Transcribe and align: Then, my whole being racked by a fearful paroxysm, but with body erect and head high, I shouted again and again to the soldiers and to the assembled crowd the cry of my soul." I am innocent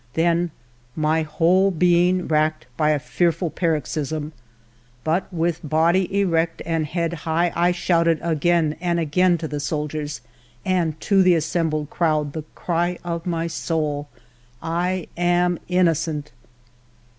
Then, 0.13 0.49
my 0.95 1.21
whole 1.21 1.69
being 1.69 2.27
racked 2.27 2.65
by 2.75 2.89
a 2.89 2.97
fearful 2.97 3.51
paroxysm, 3.51 4.33
but 5.03 5.31
with 5.31 5.59
body 5.63 6.21
erect 6.21 6.59
and 6.65 6.87
head 6.87 7.13
high, 7.13 7.53
I 7.55 7.71
shouted 7.71 8.17
again 8.23 8.77
and 8.81 8.99
again 8.99 9.37
to 9.37 9.47
the 9.47 9.59
soldiers 9.59 10.21
and 10.65 10.99
to 11.01 11.21
the 11.21 11.35
assembled 11.35 11.91
crowd 11.91 12.33
the 12.33 12.41
cry 12.55 12.97
of 13.03 13.27
my 13.27 13.45
soul." 13.45 14.09
I 14.59 15.07
am 15.17 15.59
innocent 15.67 16.31